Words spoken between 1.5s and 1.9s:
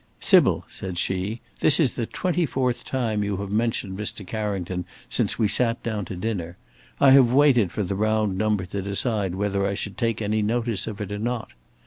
"this